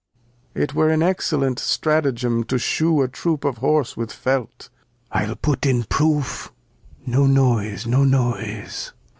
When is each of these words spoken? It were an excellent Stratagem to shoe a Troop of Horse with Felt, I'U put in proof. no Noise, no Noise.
It 0.55 0.73
were 0.73 0.89
an 0.89 1.03
excellent 1.03 1.59
Stratagem 1.59 2.43
to 2.45 2.57
shoe 2.57 3.03
a 3.03 3.07
Troop 3.07 3.45
of 3.45 3.59
Horse 3.59 3.95
with 3.95 4.11
Felt, 4.11 4.71
I'U 5.11 5.35
put 5.35 5.63
in 5.67 5.83
proof. 5.83 6.51
no 7.05 7.27
Noise, 7.27 7.85
no 7.85 8.03
Noise. 8.03 8.93